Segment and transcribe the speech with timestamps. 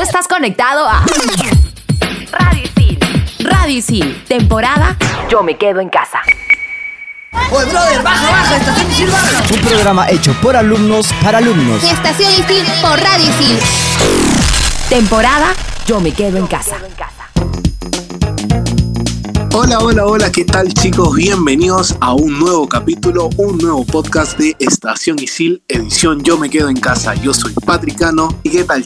[0.00, 1.04] Tú estás conectado a.
[3.38, 4.96] Radio Isil, temporada
[5.28, 6.20] Yo me quedo en casa.
[7.52, 9.42] Oye, brother, baja, baja, estación Isil, baja.
[9.52, 11.84] Un programa hecho por alumnos para alumnos.
[11.84, 13.58] Estación Isil por Radio Isil.
[14.88, 15.52] Temporada
[15.84, 16.78] Yo me quedo en casa.
[19.52, 21.14] Hola, hola, hola, ¿qué tal chicos?
[21.14, 26.70] Bienvenidos a un nuevo capítulo, un nuevo podcast de Estación Isil, edición Yo me quedo
[26.70, 27.12] en casa.
[27.16, 28.34] Yo soy Patricano.
[28.44, 28.82] ¿Y qué tal?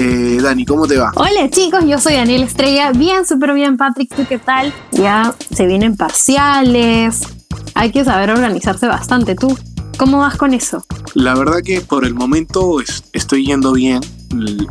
[0.00, 1.10] Eh, Dani, ¿cómo te va?
[1.16, 2.92] Hola chicos, yo soy Daniel Estrella.
[2.92, 4.14] Bien, súper bien, Patrick.
[4.14, 4.72] ¿Tú qué tal?
[4.92, 7.22] Ya se vienen parciales.
[7.74, 9.34] Hay que saber organizarse bastante.
[9.34, 9.58] ¿Tú
[9.98, 10.84] cómo vas con eso?
[11.14, 14.00] La verdad que por el momento es- estoy yendo bien.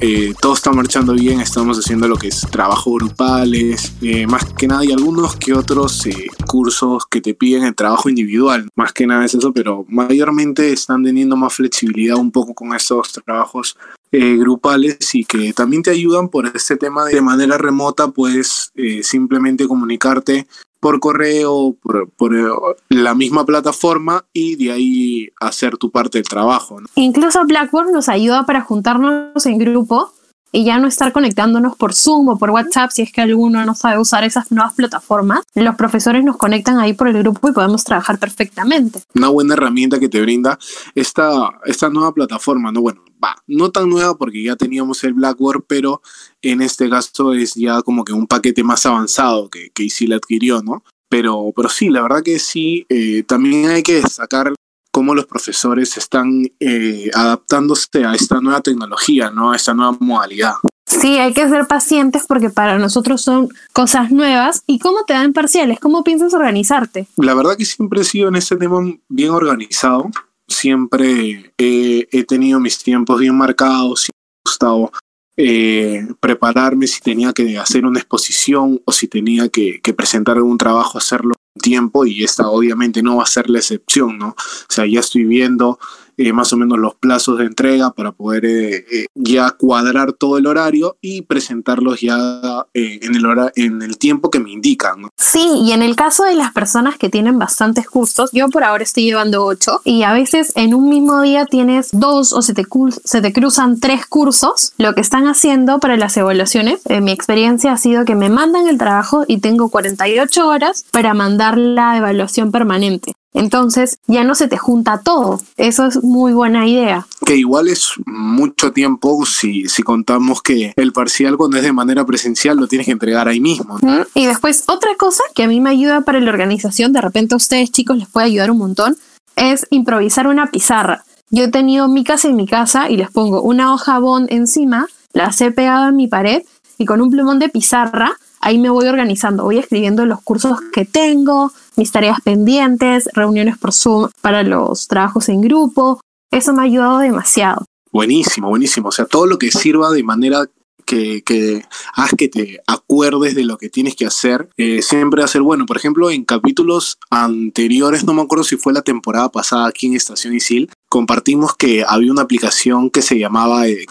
[0.02, 4.68] Eh, todo está marchando bien, estamos haciendo lo que es trabajo grupales, eh, más que
[4.68, 9.08] nada y algunos que otros eh, cursos que te piden el trabajo individual, más que
[9.08, 13.76] nada es eso, pero mayormente están teniendo más flexibilidad un poco con estos trabajos
[14.12, 19.04] eh, grupales y que también te ayudan por este tema de, manera remota, puedes eh,
[19.04, 20.48] simplemente comunicarte
[20.80, 22.46] por correo, por, eh,
[22.90, 26.78] la misma plataforma y de ahí hacer tu parte del trabajo.
[26.96, 30.14] Incluso Blackboard nos ayuda para juntarnos en grupo
[30.52, 33.76] y ya no estar conectándonos por Zoom o por WhatsApp si es que alguno no
[33.76, 35.42] sabe usar esas nuevas plataformas.
[35.54, 39.02] Los profesores nos conectan ahí por el grupo y podemos trabajar perfectamente.
[39.16, 40.58] Una buena herramienta que te brinda
[40.96, 42.82] esta, esta nueva plataforma, ¿no?
[42.82, 46.02] Bueno, va, no tan nueva porque ya teníamos el Blackboard, pero
[46.42, 50.62] en este caso es ya como que un paquete más avanzado que, que Isil adquirió,
[50.62, 50.84] ¿no?
[51.10, 54.54] Pero, pero sí, la verdad que sí, eh, también hay que destacar
[54.98, 59.52] cómo los profesores están eh, adaptándose a esta nueva tecnología, ¿no?
[59.52, 60.54] A esta nueva modalidad.
[60.88, 64.64] Sí, hay que ser pacientes porque para nosotros son cosas nuevas.
[64.66, 65.80] ¿Y cómo te dan parciales?
[65.80, 67.06] ¿Cómo piensas organizarte?
[67.18, 70.10] La verdad que siempre he sido en este tema bien organizado.
[70.48, 74.02] Siempre he, he tenido mis tiempos bien marcados.
[74.02, 74.92] Siempre me ha gustado
[75.38, 80.58] eh, prepararme si tenía que hacer una exposición o si tenía que, que presentar algún
[80.58, 82.06] trabajo, hacerlo tiempo.
[82.06, 84.30] Y esta obviamente no va a ser la excepción, ¿no?
[84.30, 84.36] O
[84.70, 85.80] sea, ya estoy viendo
[86.18, 90.38] eh, más o menos los plazos de entrega para poder eh, eh, ya cuadrar todo
[90.38, 95.10] el horario y presentarlos ya eh, en, el hora, en el tiempo que me indican.
[95.18, 98.84] Sí, y en el caso de las personas que tienen bastantes cursos, yo por ahora
[98.84, 102.66] estoy llevando ocho y a veces en un mismo día tienes dos o se te,
[103.04, 107.78] se te cruzan tres cursos, lo que están haciendo para las evaluaciones, mi experiencia ha
[107.78, 113.14] sido que me mandan el trabajo y tengo 48 horas para mandar la evaluación permanente.
[113.38, 115.40] Entonces ya no se te junta todo.
[115.58, 117.06] Eso es muy buena idea.
[117.24, 122.04] que igual es mucho tiempo si, si contamos que el parcial cuando es de manera
[122.06, 123.78] presencial lo tienes que entregar ahí mismo.
[123.82, 124.06] ¿no?
[124.16, 127.38] Y después, otra cosa que a mí me ayuda para la organización, de repente a
[127.38, 128.98] ustedes chicos les puede ayudar un montón,
[129.36, 131.04] es improvisar una pizarra.
[131.30, 135.40] Yo he tenido micas en mi casa y les pongo una hoja bond encima, las
[135.42, 136.42] he pegado en mi pared
[136.80, 140.86] y con un plumón de pizarra ahí me voy organizando, voy escribiendo los cursos que
[140.86, 146.02] tengo, mis tareas pendientes, reuniones por Zoom para los trabajos en grupo.
[146.32, 147.66] Eso me ha ayudado demasiado.
[147.92, 148.90] Buenísimo, buenísimo.
[148.90, 150.46] O sea, todo lo que sirva de manera
[150.86, 155.42] que, que haz que te acuerdes de lo que tienes que hacer, eh, siempre ser
[155.42, 155.66] bueno.
[155.66, 159.96] Por ejemplo, en capítulos anteriores, no me acuerdo si fue la temporada pasada aquí en
[159.96, 163.86] Estación Isil, compartimos que había una aplicación que se llamaba eh,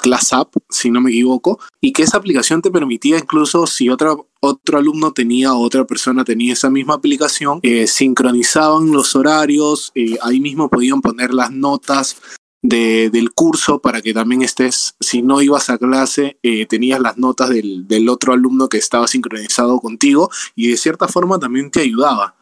[0.70, 5.12] si no me equivoco, y que esa aplicación te permitía incluso si otra, otro alumno
[5.12, 10.68] tenía o otra persona tenía esa misma aplicación, eh, sincronizaban los horarios, eh, ahí mismo
[10.68, 12.16] podían poner las notas
[12.62, 17.18] de, del curso para que también estés, si no ibas a clase, eh, tenías las
[17.18, 21.80] notas del, del otro alumno que estaba sincronizado contigo y de cierta forma también te
[21.82, 22.34] ayudaba.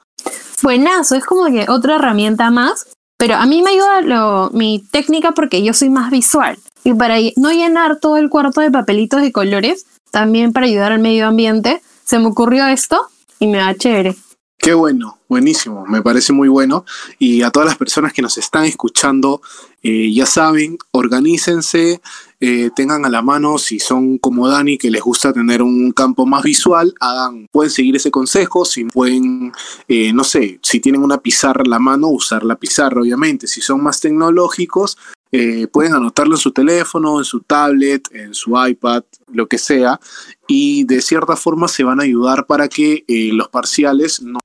[0.62, 2.86] Buenazo, es como que otra herramienta más,
[3.24, 6.58] pero a mí me ayuda mi técnica porque yo soy más visual.
[6.84, 10.98] Y para no llenar todo el cuarto de papelitos de colores, también para ayudar al
[10.98, 13.00] medio ambiente, se me ocurrió esto
[13.38, 14.14] y me va chévere.
[14.58, 16.84] Qué bueno, buenísimo, me parece muy bueno.
[17.18, 19.40] Y a todas las personas que nos están escuchando,
[19.82, 22.02] eh, ya saben, organícense,
[22.46, 26.26] eh, tengan a la mano, si son como Dani, que les gusta tener un campo
[26.26, 29.50] más visual, hagan, pueden seguir ese consejo, si pueden,
[29.88, 33.46] eh, no sé, si tienen una pizarra a la mano, usar la pizarra, obviamente.
[33.46, 34.98] Si son más tecnológicos,
[35.32, 39.98] eh, pueden anotarlo en su teléfono, en su tablet, en su iPad, lo que sea,
[40.46, 44.38] y de cierta forma se van a ayudar para que eh, los parciales no,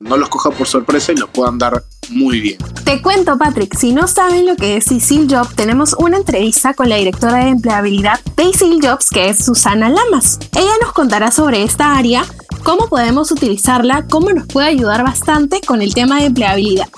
[0.00, 2.58] no los coja por sorpresa y los puedan dar muy bien.
[2.84, 6.88] Te cuento, Patrick, si no saben lo que es Isil Job, tenemos una entrevista con
[6.88, 8.52] la directora de empleabilidad de
[8.82, 10.38] Jobs, que es Susana Lamas.
[10.54, 12.24] Ella nos contará sobre esta área,
[12.62, 16.88] cómo podemos utilizarla, cómo nos puede ayudar bastante con el tema de empleabilidad.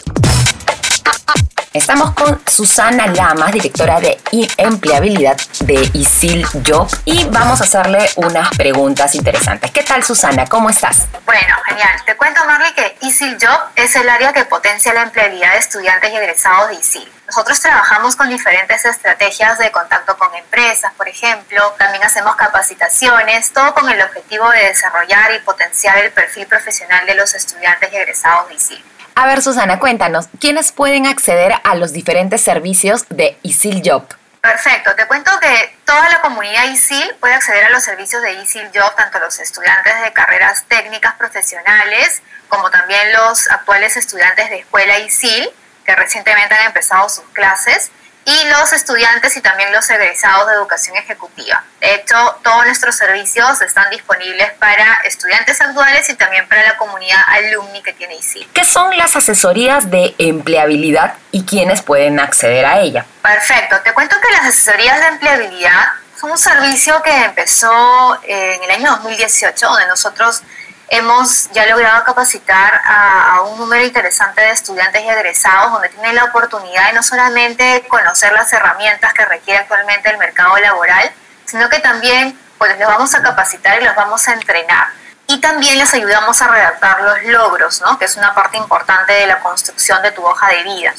[1.72, 4.18] Estamos con Susana Lamas, directora de
[4.56, 9.70] empleabilidad de Isil Job, y vamos a hacerle unas preguntas interesantes.
[9.70, 10.46] ¿Qué tal, Susana?
[10.46, 11.06] ¿Cómo estás?
[11.24, 12.02] Bueno, genial.
[12.04, 16.12] Te cuento, Marley, que Isil Job es el área que potencia la empleabilidad de estudiantes
[16.12, 17.12] y egresados de Isil.
[17.26, 21.74] Nosotros trabajamos con diferentes estrategias de contacto con empresas, por ejemplo.
[21.78, 27.14] También hacemos capacitaciones, todo con el objetivo de desarrollar y potenciar el perfil profesional de
[27.14, 28.84] los estudiantes y egresados de ISIL.
[29.20, 34.06] A ver, Susana, cuéntanos, ¿quiénes pueden acceder a los diferentes servicios de ISIL Job?
[34.40, 38.70] Perfecto, te cuento que toda la comunidad ISIL puede acceder a los servicios de ISIL
[38.72, 45.00] Job, tanto los estudiantes de carreras técnicas profesionales como también los actuales estudiantes de escuela
[45.00, 45.50] ISIL
[45.84, 47.90] que recientemente han empezado sus clases
[48.28, 51.64] y los estudiantes y también los egresados de educación ejecutiva.
[51.80, 52.14] De hecho,
[52.44, 57.94] todos nuestros servicios están disponibles para estudiantes actuales y también para la comunidad alumni que
[57.94, 58.50] tiene ICI.
[58.52, 63.06] ¿Qué son las asesorías de empleabilidad y quiénes pueden acceder a ella?
[63.22, 65.86] Perfecto, te cuento que las asesorías de empleabilidad
[66.20, 70.42] son un servicio que empezó en el año 2018, donde nosotros
[70.88, 76.24] hemos ya logrado capacitar a, un número interesante de estudiantes y egresados donde tienen la
[76.24, 81.10] oportunidad de no solamente conocer las herramientas que requiere actualmente el mercado laboral,
[81.44, 84.88] sino que también pues les vamos a capacitar y los vamos a entrenar.
[85.26, 87.98] Y también les ayudamos a redactar los logros, ¿no?
[87.98, 90.94] que es una parte importante de la construcción de tu hoja de vida.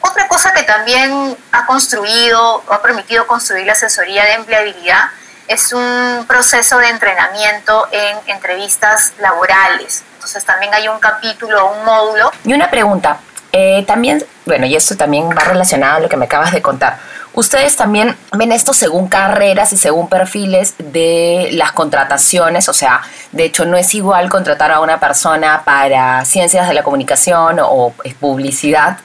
[0.00, 5.10] Otra cosa que también ha construido o ha permitido construir la asesoría de empleabilidad
[5.48, 10.04] es un proceso de entrenamiento en entrevistas laborales.
[10.14, 12.30] Entonces también hay un capítulo, un módulo.
[12.44, 13.18] Y una pregunta,
[13.52, 16.98] eh, también, bueno, y esto también va relacionado a lo que me acabas de contar.
[17.38, 23.44] Ustedes también ven esto según carreras y según perfiles de las contrataciones, o sea, de
[23.44, 28.98] hecho no es igual contratar a una persona para ciencias de la comunicación o publicidad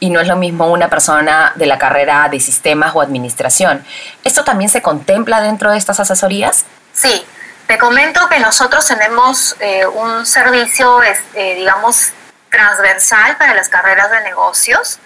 [0.00, 3.82] y no es lo mismo una persona de la carrera de sistemas o administración.
[4.22, 6.66] ¿Esto también se contempla dentro de estas asesorías?
[6.92, 7.24] Sí,
[7.68, 12.10] te comento que nosotros tenemos eh, un servicio, este, digamos,
[12.50, 14.98] transversal para las carreras de negocios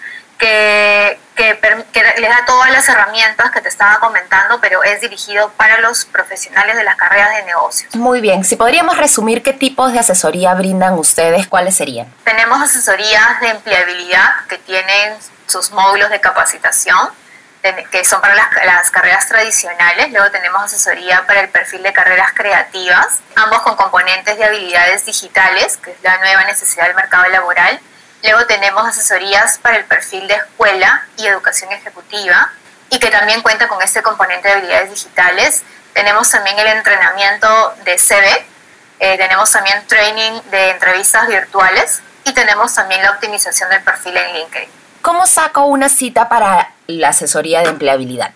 [0.42, 1.18] que,
[1.92, 6.04] que, les da todas las herramientas que te estaba comentando, pero es dirigido para los
[6.04, 7.94] profesionales de las carreras de negocios.
[7.96, 12.12] Muy bien, si podríamos resumir qué tipos de asesoría brindan ustedes, ¿cuáles serían?
[12.24, 15.16] Tenemos asesorías de empleabilidad que tienen
[15.46, 17.10] sus módulos de capacitación,
[17.90, 20.10] que son para las, las, carreras tradicionales.
[20.10, 25.76] Luego tenemos asesoría para el perfil de carreras creativas, ambos con componentes de habilidades digitales,
[25.76, 27.80] que es la nueva necesidad del mercado laboral
[28.22, 32.52] Luego tenemos asesorías para el perfil de escuela y educación ejecutiva
[32.90, 35.62] y que también cuenta con este componente de habilidades digitales.
[35.92, 38.46] Tenemos también el entrenamiento de CV,
[39.00, 44.34] eh, tenemos también training de entrevistas virtuales y tenemos también la optimización del perfil en
[44.34, 44.68] LinkedIn.
[45.02, 48.32] ¿Cómo saco una cita para la asesoría de empleabilidad?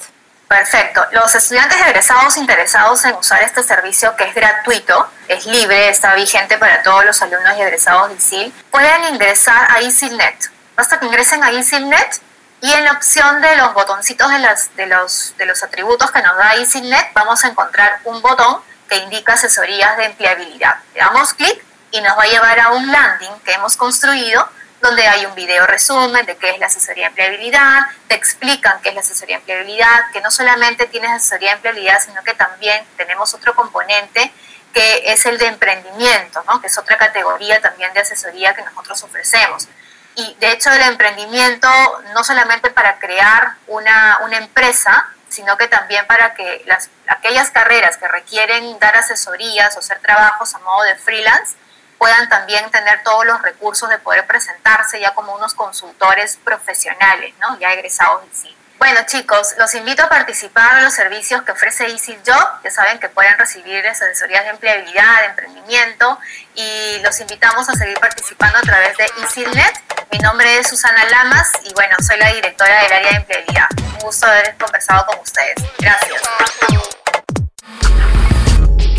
[0.49, 1.05] Perfecto.
[1.11, 6.57] Los estudiantes egresados interesados en usar este servicio que es gratuito, es libre, está vigente
[6.57, 10.51] para todos los alumnos y egresados de ISIL, pueden ingresar a ISILNet.
[10.77, 12.21] Basta que ingresen a ISILNet
[12.61, 16.23] y en la opción de los botoncitos de, las, de, los, de los atributos que
[16.23, 20.77] nos da ISILNet vamos a encontrar un botón que indica asesorías de empleabilidad.
[20.95, 21.61] Le damos clic
[21.91, 24.49] y nos va a llevar a un landing que hemos construido
[24.87, 28.91] donde hay un video resumen de qué es la asesoría de empleabilidad, te explican qué
[28.91, 32.85] es la asesoría de empleabilidad, que no solamente tienes asesoría de empleabilidad, sino que también
[32.97, 34.33] tenemos otro componente
[34.73, 36.61] que es el de emprendimiento, ¿no?
[36.61, 39.67] que es otra categoría también de asesoría que nosotros ofrecemos.
[40.15, 41.69] Y de hecho el emprendimiento
[42.15, 47.97] no solamente para crear una, una empresa, sino que también para que las, aquellas carreras
[47.97, 51.57] que requieren dar asesorías o hacer trabajos a modo de freelance,
[51.99, 57.59] puedan también tener todos los recursos de poder presentarse ya como unos consultores profesionales, ¿no?
[57.59, 58.57] ya egresados en sí.
[58.79, 62.99] Bueno chicos, los invito a participar en los servicios que ofrece Easy Job, ya saben
[62.99, 66.19] que pueden recibir asesorías de empleabilidad, de emprendimiento
[66.55, 69.83] y los invitamos a seguir participando a través de EasyNet.
[70.13, 73.69] Mi nombre es Susana Lamas y bueno, soy la directora del área de empleabilidad.
[73.79, 75.57] Un gusto haber conversado con ustedes.
[75.79, 76.23] Gracias.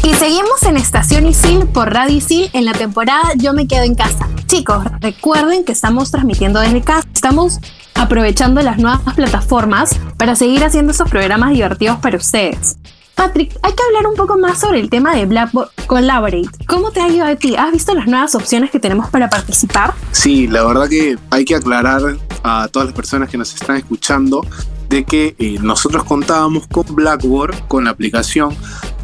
[0.07, 3.93] Y seguimos en Estación Isil por Radio Isil en la temporada Yo me quedo en
[3.93, 4.29] casa.
[4.45, 7.05] Chicos, recuerden que estamos transmitiendo desde casa.
[7.13, 7.59] Estamos
[7.93, 12.77] aprovechando las nuevas plataformas para seguir haciendo esos programas divertidos para ustedes.
[13.15, 16.51] Patrick, hay que hablar un poco más sobre el tema de Blackboard Collaborate.
[16.67, 17.57] ¿Cómo te ha ido a ti?
[17.57, 19.93] ¿Has visto las nuevas opciones que tenemos para participar?
[20.13, 22.01] Sí, la verdad que hay que aclarar
[22.43, 24.47] a todas las personas que nos están escuchando
[24.87, 28.55] de que eh, nosotros contábamos con Blackboard, con la aplicación,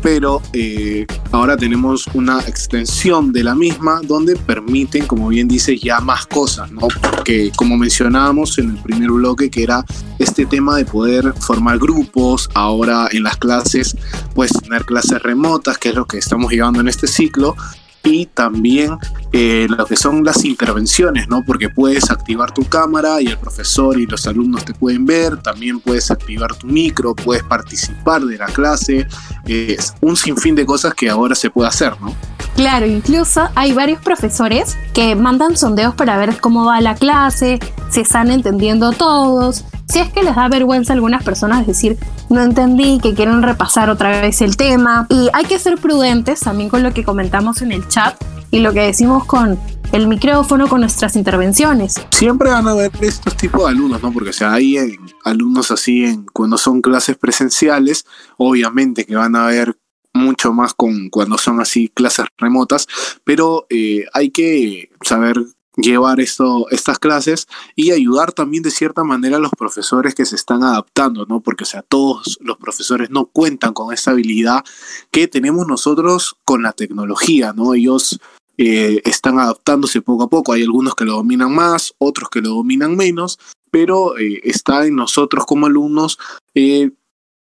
[0.03, 6.01] pero eh, ahora tenemos una extensión de la misma donde permiten, como bien dices, ya
[6.01, 6.81] más cosas, ¿no?
[6.81, 9.85] Porque como mencionábamos en el primer bloque, que era
[10.19, 13.95] este tema de poder formar grupos, ahora en las clases
[14.35, 17.55] puedes tener clases remotas, que es lo que estamos llevando en este ciclo,
[18.03, 18.97] y también
[19.31, 21.43] eh, lo que son las intervenciones, ¿no?
[21.45, 25.79] Porque puedes activar tu cámara y el profesor y los alumnos te pueden ver, también
[25.79, 29.07] puedes activar tu micro, puedes participar de la clase,
[29.45, 32.13] es un sinfín de cosas que ahora se puede hacer, ¿no?
[32.55, 38.01] Claro, incluso hay varios profesores que mandan sondeos para ver cómo va la clase, si
[38.01, 41.97] están entendiendo todos, si es que les da vergüenza a algunas personas decir,
[42.29, 45.07] no entendí, que quieren repasar otra vez el tema.
[45.09, 48.15] Y hay que ser prudentes también con lo que comentamos en el chat
[48.51, 49.59] y lo que decimos con
[49.91, 52.01] el micrófono, con nuestras intervenciones.
[52.11, 54.11] Siempre van a haber estos tipos de alumnos, ¿no?
[54.11, 58.05] Porque o sea, hay eh, alumnos así en, cuando son clases presenciales,
[58.37, 59.77] obviamente que van a haber
[60.13, 62.87] mucho más con cuando son así clases remotas,
[63.23, 65.37] pero eh, hay que saber
[65.77, 70.35] llevar esto, estas clases y ayudar también de cierta manera a los profesores que se
[70.35, 71.41] están adaptando, ¿no?
[71.41, 74.63] Porque, sea, todos los profesores no cuentan con esta habilidad
[75.11, 77.73] que tenemos nosotros con la tecnología, ¿no?
[77.73, 78.19] Ellos
[78.57, 82.49] eh, están adaptándose poco a poco, hay algunos que lo dominan más, otros que lo
[82.49, 83.39] dominan menos,
[83.71, 86.19] pero eh, está en nosotros como alumnos
[86.53, 86.91] eh,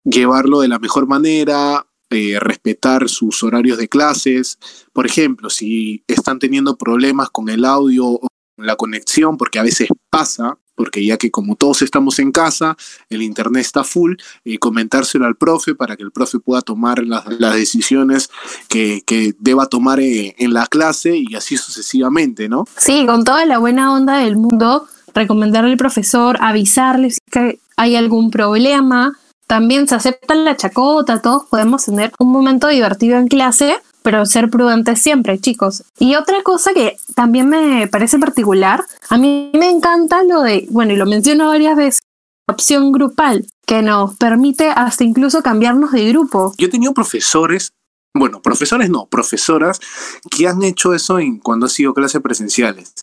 [0.05, 4.59] llevarlo de la mejor manera, eh, respetar sus horarios de clases.
[4.91, 8.27] Por ejemplo, si están teniendo problemas con el audio o
[8.57, 12.75] con la conexión, porque a veces pasa, porque ya que como todos estamos en casa,
[13.09, 17.25] el internet está full, y comentárselo al profe para que el profe pueda tomar las,
[17.39, 18.29] las decisiones
[18.67, 22.65] que, que, deba tomar eh, en la clase y así sucesivamente, ¿no?
[22.75, 28.31] Sí, con toda la buena onda del mundo, recomendarle al profesor, avisarles que hay algún
[28.31, 29.13] problema,
[29.51, 34.49] también se acepta la chacota, todos podemos tener un momento divertido en clase, pero ser
[34.49, 35.83] prudentes siempre, chicos.
[35.99, 40.93] Y otra cosa que también me parece particular, a mí me encanta lo de, bueno,
[40.93, 41.99] y lo menciono varias veces,
[42.47, 46.53] opción grupal, que nos permite hasta incluso cambiarnos de grupo.
[46.57, 47.73] Yo he tenido profesores,
[48.13, 49.81] bueno, profesores no, profesoras,
[50.29, 52.93] que han hecho eso en cuando ha sido clases presenciales.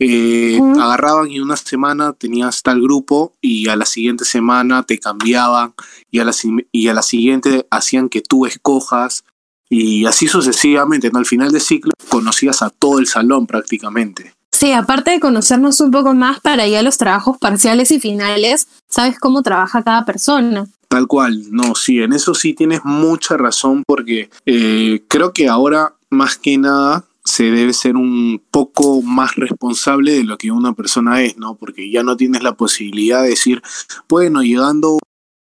[0.00, 0.58] Eh.
[0.80, 5.74] Agarraban y una semana tenías tal grupo y a la siguiente semana te cambiaban
[6.10, 6.32] y a la,
[6.72, 9.24] y a la siguiente hacían que tú escojas
[9.68, 11.10] y así sucesivamente.
[11.10, 11.18] ¿no?
[11.18, 14.34] Al final del ciclo conocías a todo el salón prácticamente.
[14.50, 19.18] Sí, aparte de conocernos un poco más para ya los trabajos parciales y finales, sabes
[19.18, 20.66] cómo trabaja cada persona.
[20.88, 25.94] Tal cual, no, sí, en eso sí tienes mucha razón porque eh, creo que ahora
[26.10, 31.22] más que nada se debe ser un poco más responsable de lo que una persona
[31.22, 31.56] es, ¿no?
[31.56, 33.62] Porque ya no tienes la posibilidad de decir,
[34.08, 34.98] bueno, llegando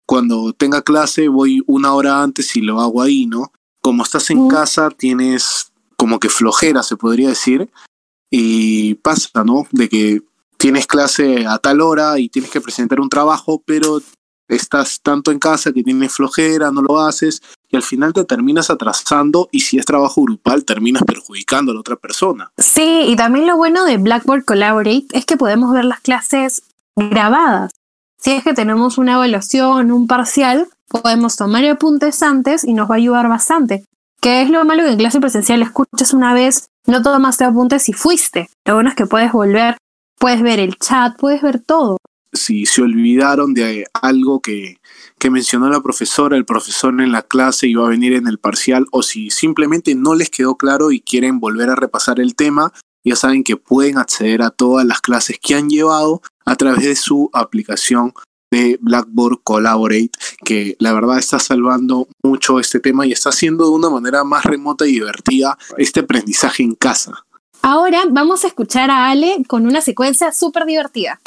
[0.06, 3.52] cuando tenga clase voy una hora antes y lo hago ahí, ¿no?
[3.82, 7.70] Como estás en casa tienes como que flojera, se podría decir,
[8.30, 9.68] y pasa, ¿no?
[9.72, 10.22] De que
[10.58, 14.02] tienes clase a tal hora y tienes que presentar un trabajo, pero
[14.48, 17.42] estás tanto en casa que tienes flojera, no lo haces
[17.74, 21.80] y al final te terminas atrasando y si es trabajo grupal terminas perjudicando a la
[21.80, 22.52] otra persona.
[22.58, 26.62] Sí, y también lo bueno de Blackboard Collaborate es que podemos ver las clases
[26.96, 27.72] grabadas.
[28.22, 32.96] Si es que tenemos una evaluación, un parcial, podemos tomar apuntes antes y nos va
[32.96, 33.84] a ayudar bastante.
[34.22, 37.94] Que es lo malo que en clase presencial escuchas una vez, no tomaste apuntes y
[37.94, 38.50] fuiste.
[38.66, 39.78] Lo bueno es que puedes volver,
[40.20, 41.98] puedes ver el chat, puedes ver todo
[42.34, 44.78] si se olvidaron de algo que,
[45.20, 48.86] que, mencionó la profesora, el profesor en la clase iba a venir en el parcial,
[48.92, 52.74] o si simplemente no les quedó claro y quieren volver a repasar el tema,
[53.04, 56.96] ya saben que pueden acceder a todas las clases que han llevado a través de
[56.96, 58.14] su aplicación
[58.52, 60.12] de Blackboard Collaborate,
[60.46, 64.46] que la verdad está salvando mucho este tema y está haciendo de una manera más
[64.46, 67.26] remota y divertida este aprendizaje en casa.
[67.64, 71.20] Ahora vamos a escuchar a Ale con una secuencia súper divertida.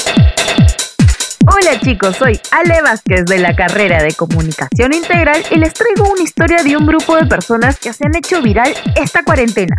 [1.48, 6.22] Hola chicos, soy Ale Vázquez de la carrera de Comunicación Integral y les traigo una
[6.22, 9.76] historia de un grupo de personas que se han hecho viral esta cuarentena.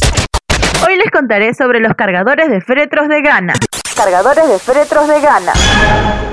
[0.87, 3.53] Hoy les contaré sobre los cargadores de féretros de Ghana.
[3.95, 6.26] Cargadores de féretros de Ghana.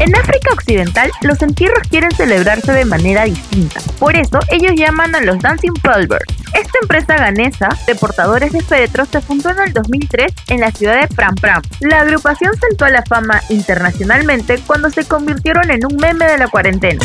[0.00, 3.80] En África Occidental, los entierros quieren celebrarse de manera distinta.
[3.98, 6.22] Por eso, ellos llaman a los Dancing Pulver.
[6.54, 11.02] Esta empresa ganesa de portadores de féretros se fundó en el 2003 en la ciudad
[11.02, 11.60] de Pram Pram.
[11.80, 16.48] La agrupación saltó a la fama internacionalmente cuando se convirtieron en un meme de la
[16.48, 17.04] cuarentena.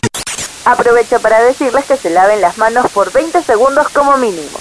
[0.64, 4.58] Aprovecho para decirles que se laven las manos por 20 segundos como mínimo.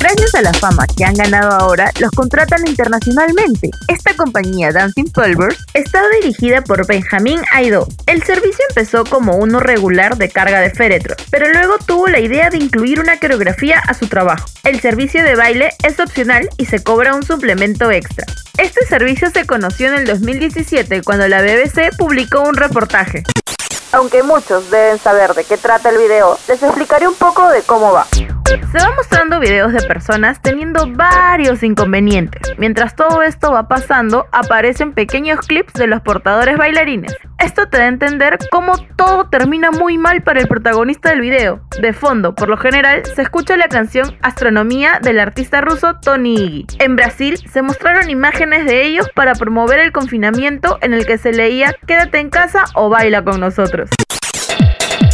[0.00, 3.70] Gracias a la fama que han ganado ahora, los contratan internacionalmente.
[3.88, 7.86] Esta compañía Dancing Pulvers está dirigida por Benjamin Aido.
[8.06, 12.48] El servicio empezó como uno regular de carga de féretro, pero luego tuvo la idea
[12.48, 14.48] de incluir una coreografía a su trabajo.
[14.62, 18.24] El servicio de baile es opcional y se cobra un suplemento extra.
[18.56, 23.24] Este servicio se conoció en el 2017 cuando la BBC publicó un reportaje.
[23.92, 27.92] Aunque muchos deben saber de qué trata el video, les explicaré un poco de cómo
[27.92, 28.06] va.
[28.72, 32.52] Se van mostrando videos de personas teniendo varios inconvenientes.
[32.58, 37.16] Mientras todo esto va pasando, aparecen pequeños clips de los portadores bailarines.
[37.38, 41.60] Esto te da a entender cómo todo termina muy mal para el protagonista del video.
[41.80, 46.66] De fondo, por lo general, se escucha la canción Astronomía del artista ruso Tony Iggy.
[46.80, 51.32] En Brasil se mostraron imágenes de ellos para promover el confinamiento en el que se
[51.32, 53.87] leía Quédate en casa o baila con nosotros.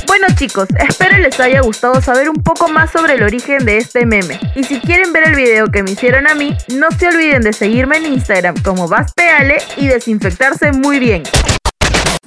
[0.07, 4.07] Bueno chicos, espero les haya gustado saber un poco más sobre el origen de este
[4.07, 4.39] meme.
[4.55, 7.53] Y si quieren ver el video que me hicieron a mí, no se olviden de
[7.53, 11.25] seguirme en Instagram como VasPeale y desinfectarse muy bien.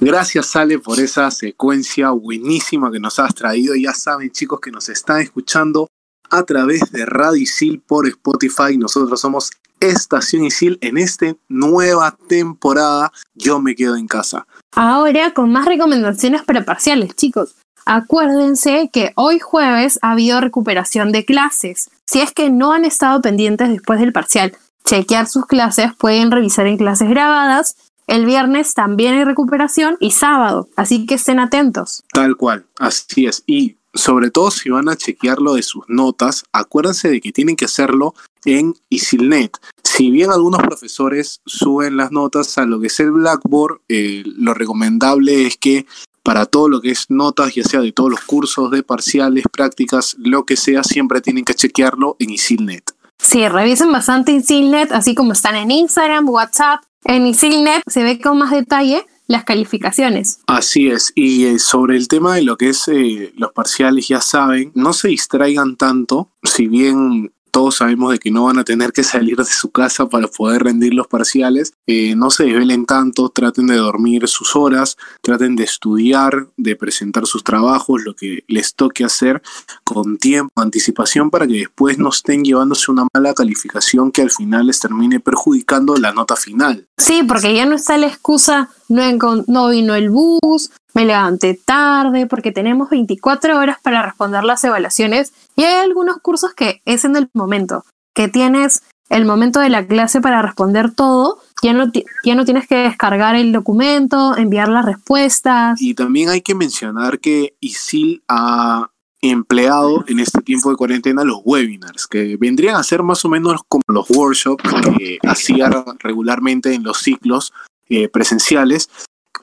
[0.00, 3.74] Gracias Ale por esa secuencia buenísima que nos has traído.
[3.74, 5.88] Ya saben chicos que nos están escuchando
[6.30, 8.76] a través de Radio Isil por Spotify.
[8.76, 13.12] Nosotros somos Estación Isil en esta nueva temporada.
[13.34, 14.46] Yo me quedo en casa.
[14.72, 17.54] Ahora con más recomendaciones para parciales, chicos.
[17.84, 21.90] Acuérdense que hoy jueves ha habido recuperación de clases.
[22.04, 24.54] Si es que no han estado pendientes después del parcial,
[24.84, 27.76] chequear sus clases, pueden revisar en clases grabadas.
[28.06, 32.04] El viernes también hay recuperación y sábado, así que estén atentos.
[32.12, 33.42] Tal cual, así es.
[33.46, 37.64] Y sobre todo si van a chequearlo de sus notas, acuérdense de que tienen que
[37.64, 38.14] hacerlo
[38.44, 39.56] en Isilnet.
[39.82, 44.54] Si bien algunos profesores suben las notas a lo que es el Blackboard, eh, lo
[44.54, 45.84] recomendable es que
[46.22, 50.14] para todo lo que es notas, ya sea de todos los cursos, de parciales, prácticas,
[50.18, 52.92] lo que sea, siempre tienen que chequearlo en Isilnet.
[53.18, 56.82] Sí, revisen bastante Isilnet, así como están en Instagram, WhatsApp.
[57.02, 60.40] En Isilnet se ve con más detalle las calificaciones.
[60.46, 64.20] Así es, y eh, sobre el tema de lo que es eh, los parciales, ya
[64.20, 68.92] saben, no se distraigan tanto, si bien todos sabemos de que no van a tener
[68.92, 71.72] que salir de su casa para poder rendir los parciales.
[71.86, 77.26] Eh, no se desvelen tanto, traten de dormir sus horas, traten de estudiar, de presentar
[77.26, 79.42] sus trabajos, lo que les toque hacer
[79.82, 84.66] con tiempo, anticipación, para que después no estén llevándose una mala calificación que al final
[84.66, 86.86] les termine perjudicando la nota final.
[86.96, 89.02] Sí, porque ya no está la excusa, no,
[89.46, 95.32] no vino el bus, me levanté tarde porque tenemos 24 horas para responder las evaluaciones
[95.56, 99.86] y hay algunos cursos que es en el momento, que tienes el momento de la
[99.86, 101.90] clase para responder todo, ya no,
[102.24, 105.80] ya no tienes que descargar el documento, enviar las respuestas.
[105.80, 111.40] Y también hay que mencionar que ISIL ha empleado en este tiempo de cuarentena los
[111.44, 116.84] webinars, que vendrían a ser más o menos como los workshops que hacía regularmente en
[116.84, 117.52] los ciclos
[117.88, 118.88] eh, presenciales,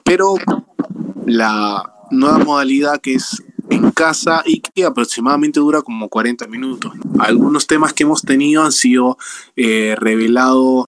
[0.04, 0.34] pero
[1.26, 6.92] la nueva modalidad que es en casa y que aproximadamente dura como 40 minutos.
[7.18, 9.18] Algunos temas que hemos tenido han sido
[9.56, 10.86] eh, revelados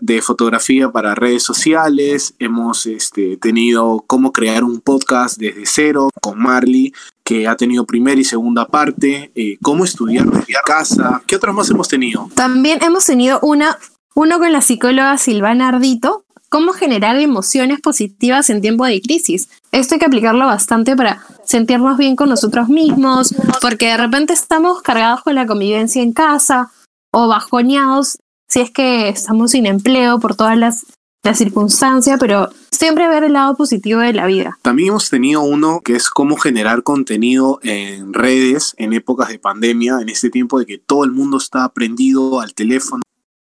[0.00, 6.38] de fotografía para redes sociales, hemos este, tenido cómo crear un podcast desde cero con
[6.38, 6.92] Marley,
[7.24, 11.70] que ha tenido primera y segunda parte, eh, cómo estudiar desde casa, ¿qué otros más
[11.70, 12.30] hemos tenido?
[12.36, 13.76] También hemos tenido una,
[14.14, 16.23] uno con la psicóloga Silvana Ardito,
[16.54, 19.48] cómo generar emociones positivas en tiempo de crisis.
[19.72, 24.80] Esto hay que aplicarlo bastante para sentirnos bien con nosotros mismos, porque de repente estamos
[24.80, 26.70] cargados con la convivencia en casa
[27.12, 30.86] o bajoneados si es que estamos sin empleo por todas las,
[31.32, 34.58] circunstancias, pero siempre ver el lado positivo de la vida.
[34.60, 40.00] También hemos tenido uno que es cómo generar contenido en redes en épocas de pandemia,
[40.02, 43.02] en este tiempo de que todo el mundo está prendido al teléfono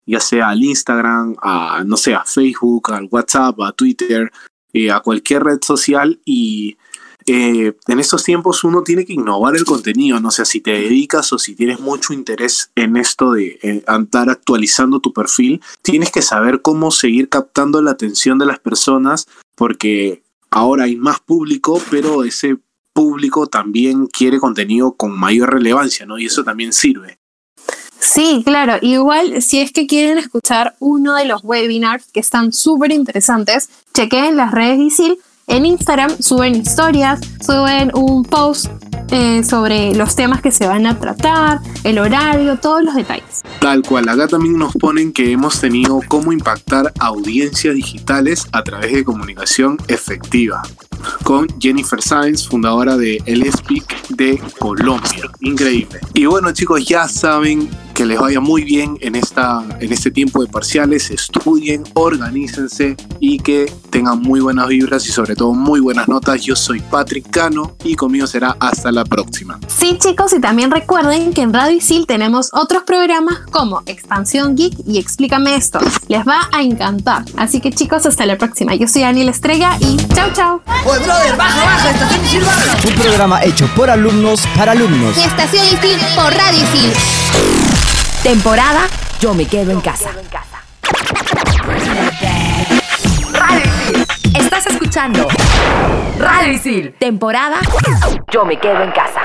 [0.08, 4.32] ya sea al Instagram, a, no sé, a Facebook, al WhatsApp, a Twitter,
[4.74, 6.78] eh, a cualquier red social y
[7.26, 11.34] eh, en estos tiempos uno tiene que innovar el contenido, no sé, si te dedicas
[11.34, 16.62] o si tienes mucho interés en esto de andar actualizando tu perfil, tienes que saber
[16.62, 22.58] cómo seguir captando la atención de las personas porque ahora hay más público, pero ese
[22.94, 26.18] público también quiere contenido con mayor relevancia, ¿no?
[26.18, 27.20] Y eso también sirve.
[28.00, 28.78] Sí, claro.
[28.82, 34.38] Igual, si es que quieren escuchar uno de los webinars que están súper interesantes, chequen
[34.38, 35.20] las redes de ISIL.
[35.48, 38.68] En Instagram suben historias, suben un post
[39.12, 43.44] eh, sobre los temas que se van a tratar, el horario, todos los detalles.
[43.62, 48.92] Tal cual, acá también nos ponen que hemos tenido cómo impactar audiencias digitales a través
[48.92, 50.64] de comunicación efectiva
[51.24, 55.32] con Jennifer Sainz, fundadora de El Speak de Colombia.
[55.42, 56.00] Increíble.
[56.14, 60.44] Y bueno chicos, ya saben que les vaya muy bien en, esta, en este tiempo
[60.44, 66.08] de parciales, estudien, organícense y que tengan muy buenas vibras y sobre todo muy buenas
[66.08, 66.44] notas.
[66.44, 69.60] Yo soy Patrick Cano y conmigo será hasta la próxima.
[69.66, 74.76] Sí, chicos, y también recuerden que en Radio Isil tenemos otros programas como Expansión Geek
[74.86, 75.80] y Explícame esto.
[76.08, 77.26] Les va a encantar.
[77.36, 78.76] Así que, chicos, hasta la próxima.
[78.76, 80.62] Yo soy Daniel Estrella y chau, chau.
[80.90, 82.78] Oye, brother, baja, baja, estación Isil baja.
[82.88, 85.18] Un programa hecho por alumnos para alumnos.
[85.18, 86.94] Estación Isil por Radio Isil.
[88.24, 88.88] Temporada
[89.20, 90.12] Yo me quedo en casa.
[93.34, 94.06] Radio Isil.
[94.34, 95.28] Estás escuchando
[96.20, 96.96] Radio Isil.
[96.98, 97.58] Temporada
[98.32, 99.22] Yo me quedo en casa.